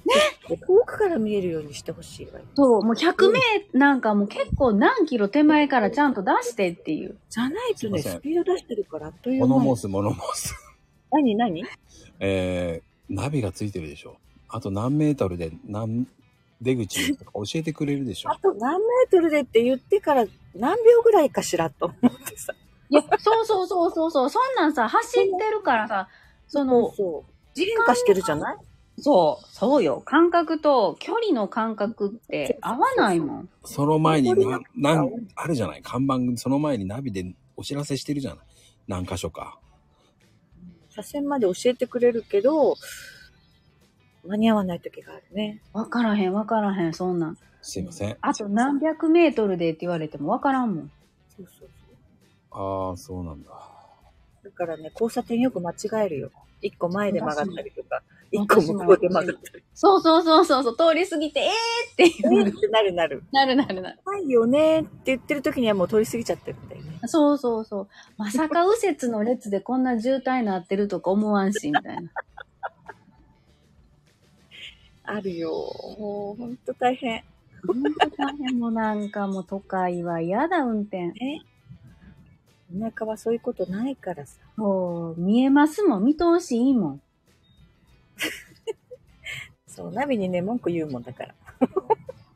[0.48, 2.46] と遠くから見えるようにしてほしいわよ。
[2.56, 3.40] そう、もう100名
[3.74, 7.18] なんかもう結構何キロ手前からちゃんと出してっていう。
[7.30, 9.54] じゃないとね、すいませんスピード出してるからあっという間に。
[9.66, 10.56] 物申す、物申す。
[11.12, 11.64] 何何？
[12.20, 14.18] えー、ナビがついてるでしょ。
[14.50, 16.08] あと何メートルで何
[16.62, 18.40] 出口とか教えてくれるでしょあ。
[18.42, 22.54] と何メートルでって言ってから何秒ぐらいかしらと思ってさ。
[22.90, 24.30] いや、そうそうそうそうそう。
[24.30, 26.08] そんなんさ、走ってるからさ、
[26.48, 27.32] その、そう。
[27.60, 28.58] 変化してるじゃない？
[28.98, 30.02] そう、そうよ。
[30.06, 33.50] 感覚と距離の感覚って合わないもん。
[33.66, 35.82] その前にな、なん、あるじゃない？
[35.82, 38.40] 看板、その前にナビでお知らせしてるじゃない？
[38.88, 39.60] 何箇所か。
[40.90, 42.76] 車線まで教えてくれるけど、
[44.26, 45.62] 間に合わない時があるね。
[45.74, 47.38] わからへん、わからへん、そんなん。
[47.62, 48.18] すいません。
[48.22, 50.92] あと何百メートルでって言われてもわからんもん。
[51.36, 51.70] そうそう
[52.52, 52.90] そう。
[52.90, 53.50] ああ、そうなんだ。
[54.44, 56.32] だからね、交差点よく間違えるよ。
[56.62, 58.02] 一個前で曲がったりとか、
[58.36, 59.38] 一個向こうでったり。
[59.74, 61.50] そうそうそうそうそう、通り過ぎて、えー
[61.94, 62.48] っていう。
[62.48, 63.24] えってなるなる。
[63.32, 64.00] なるなるなる。
[64.06, 67.00] ないよねって言ってる時にはもう通り過ぎちゃってるんだよね。
[67.08, 67.88] そうそうそう。
[68.18, 72.12] まさか右折の列でこんな渋滞になってるとか思わんし、みたいな。
[75.04, 75.52] あるよ。
[76.00, 77.24] もうほんと大変。
[77.66, 81.08] ほんと大変もうなんかもう都会は嫌だ、運転。
[81.08, 81.42] ね。
[82.80, 84.40] 田舎はそういうことないからさ。
[84.56, 87.02] そう、見えますもん、見通しいいもん。
[89.68, 91.36] そう、ナビにね、文句言うもんだから。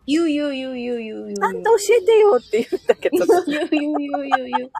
[0.06, 1.36] 言う言う言う言う言う言う。
[1.36, 3.18] ちゃんと教えてよって言うんだけど。
[3.46, 4.72] 言う言う言う言う言う。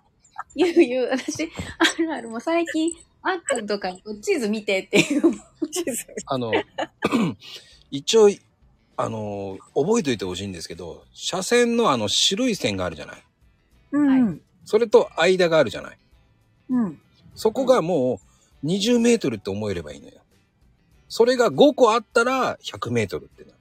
[0.56, 1.10] 言う言う。
[1.12, 1.44] 私、
[1.78, 5.22] あるある、もう最近、あっくんとかに地図見てっていう。
[6.26, 6.52] あの、
[7.92, 8.30] 一応、
[8.98, 13.24] あの、覚えておいてほしいんですけど、車線のあの白い線があるじゃない？
[13.92, 14.42] うん。
[14.66, 15.98] それと間があるじゃない？
[16.70, 17.02] うん。
[17.36, 18.20] そこがも
[18.64, 20.14] う20メートルって思えればいいのよ。
[21.10, 23.56] それが5個あったら100メートルってなる。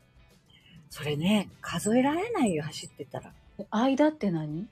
[0.91, 3.33] それね、数えられないよ、走ってたら。
[3.71, 4.69] 間って何？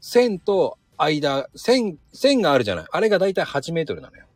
[0.00, 2.86] 線と間、線、線があるじゃない。
[2.90, 4.26] あれがだいたい8メートルなのよ。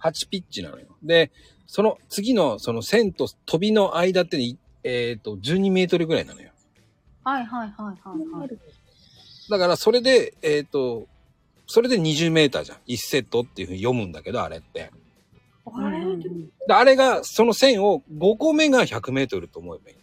[0.00, 0.86] 8ピッチなのよ。
[1.02, 1.30] で、
[1.66, 6.50] その次のその線と飛びの間って、いえっ、と、12メートルぐらいなのよ。
[7.24, 8.50] はいはいはいはい、はい。
[9.48, 11.06] だからそれで、えっ、と、
[11.66, 12.78] それで20メーターじゃん。
[12.86, 14.90] 1セットっていうふうに読むんだけど、あれって。
[15.64, 16.20] あれ、うん
[16.66, 19.96] であれが、その線を5個目が100メートルと思えばいい。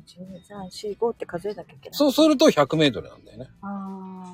[0.00, 1.96] 1、2、3、4、5って数えなきゃいけない。
[1.96, 3.50] そうすると100メートルなんだよね。
[3.60, 4.32] ああ。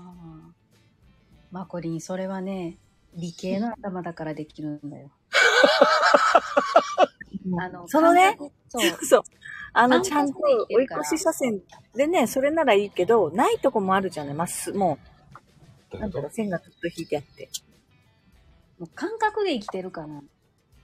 [1.50, 2.76] マコリン、それはね、
[3.14, 5.10] 理系の頭だからできるんだよ。
[7.60, 8.36] あの、そのね、
[8.68, 9.04] そう。
[9.04, 9.22] そう。
[9.72, 10.38] あの、ちゃんと
[10.70, 11.60] 追い越し車線
[11.94, 14.34] でね、それならいいけど、ないとこもあるじゃない。
[14.34, 14.98] まっす、も
[15.92, 17.48] う、なんだろう、線がずっと引いてあって。
[18.78, 20.22] もう感覚で生きてるかな。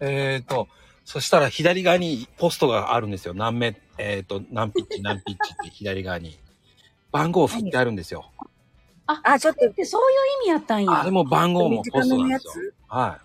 [0.00, 0.68] えっ、と、
[1.04, 3.34] そしたら左側にポストがあるんですよ。
[3.34, 6.38] 何メ、えっ、と、何ピッチ、 何ピッチって左側に。
[7.12, 8.30] 番号振ってあるんですよ。
[9.06, 11.00] あ、ちょっと、で、そういう意味やったんや。
[11.00, 12.64] あれも番号もポストなんやですよ。
[12.72, 12.74] つ？
[12.88, 13.24] はい。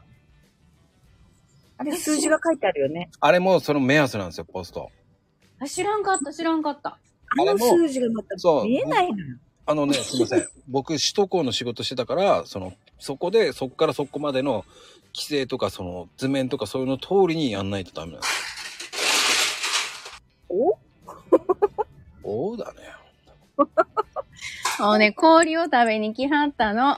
[1.77, 3.09] あれ数字が書いてあるよね。
[3.21, 4.91] あれもその目安なんですよ、ポスト。
[5.59, 6.99] あ知らんかった、知らんかった。
[7.39, 9.37] あの数字がまた見えないのよ。
[9.65, 10.47] あのね、すいません。
[10.67, 14.65] 僕、首都高の仕事してたから、その、そこで、そこからそこまでの
[15.15, 20.21] 規制とか、その図面とかそういうの通りにやんないとダメなんです。
[20.49, 20.77] お？
[22.23, 22.79] そうだね。
[24.79, 26.95] もうね、氷を食べに来はったの。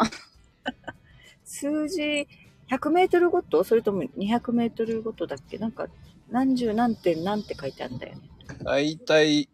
[1.45, 2.27] 数字、
[2.69, 3.63] 100メートルごと？
[3.63, 5.57] それとも200メートルごとだっけ？
[5.57, 5.87] なんか、
[6.29, 8.21] 何十何点何って書いてあるんだよね。
[8.63, 9.49] だいたい、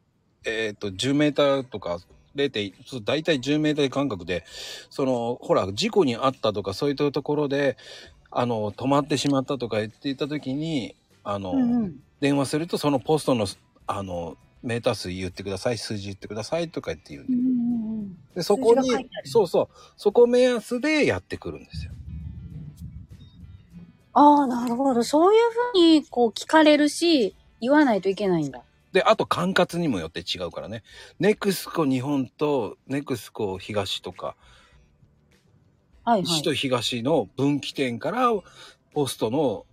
[0.46, 2.00] えっ、と、10メーターとか、
[2.38, 2.74] 0.
[2.86, 4.46] そうだいたい10メーター間隔で、
[4.90, 7.78] その、ほら、事故にあったとか、そういったところで、
[8.32, 12.00] あの、止まってしまったとか言っていたときに、あの、うんうん。
[12.20, 13.48] 電話すると、そのポストの、
[13.86, 18.18] あの、メーター数言ってください、数字言ってくださいとか言って言うんでうんうんうん。
[18.36, 18.90] で、そこに
[19.26, 19.68] そうそう、
[19.98, 21.92] そこ目安でやってくるんですよ。
[24.14, 25.04] ああ、なるほど。
[25.04, 25.42] そういう
[25.74, 28.64] ふうに、こう、聞かれるし、言わないといけないんだ。
[28.98, 30.82] で、あと管轄にもよって違うからね。
[31.20, 34.36] ネクスコ日本とネクスコ東とか、
[36.04, 36.22] はいはい。
[36.24, 38.32] 西と東の分岐点から
[38.96, 39.68] ポストの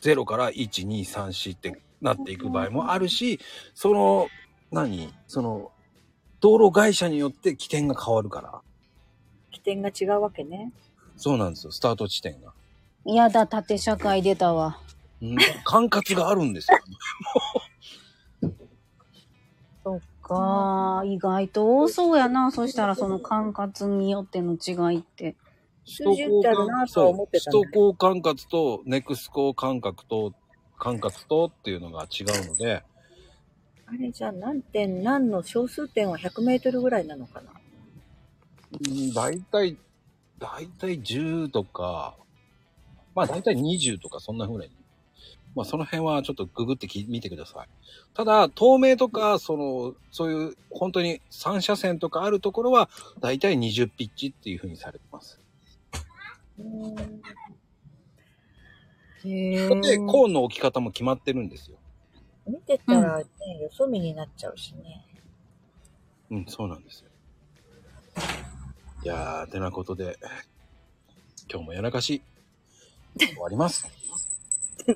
[0.00, 3.38] 0から1、2、3、4ってなっていく場合もあるし、
[3.74, 4.28] その、
[4.72, 5.12] 何？
[5.28, 5.72] その、
[6.40, 8.62] 道路会社によって起点が変わるから。
[9.50, 10.72] 起点が違うわけね。
[11.18, 12.54] そうなんですよ、スタート地点が。
[13.04, 14.78] やだ、縦社会出たわ。
[15.20, 16.78] うん管轄があるんですよ。
[20.34, 22.50] か意外と多そうやな。
[22.52, 25.36] そしたらその管轄によっての違いって。
[25.82, 30.34] 数字ってあるなとは思ってたんだ首都高管轄とネクスコ管轄と、
[30.78, 32.84] 管轄とっていうのが違うので、
[33.86, 37.50] あれじゃあ何点何の小数点は100メートルぐらいなのかな？
[38.72, 39.78] うん大体、
[40.38, 42.14] 大体10とか、
[43.14, 44.70] まあ大体20とかそんな風に。
[45.54, 47.68] まあその辺はちょっとググってき見てください。
[48.14, 52.88] ただ、透明とか、その、そういう本当に3車線とかあるところは、
[53.20, 55.40] 大体20ピッチっていう風にされてます。
[59.24, 61.76] へで、コーンの置き方も決まってるんですよ。
[62.46, 63.24] 見てたらね、
[63.60, 65.04] よそ見になっちゃうしね。
[66.30, 67.10] うん、そうなんですよ。
[69.02, 70.18] いやー、てなことで、
[71.50, 72.22] 今日もやらかし、
[73.18, 73.86] 終わります。
[74.88, 74.92] い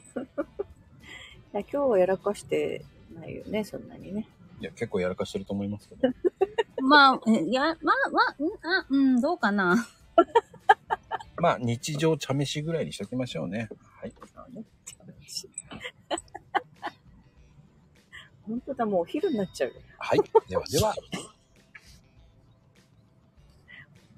[1.52, 4.28] や今日はやらかしてないよね、そんなにね。
[4.60, 6.08] いや、結構やらかしてると思いますけど。
[6.82, 8.46] まあ、えいや、まあ、まあ、ん
[8.82, 9.86] あ、うん、どうかな。
[11.36, 13.68] まあ、日常茶飯ぐらいにしときましょうね。
[14.00, 14.12] はい。
[18.46, 19.74] 本当だ、もうお昼になっちゃうよ。
[19.98, 20.20] はい。
[20.48, 20.94] ではでは。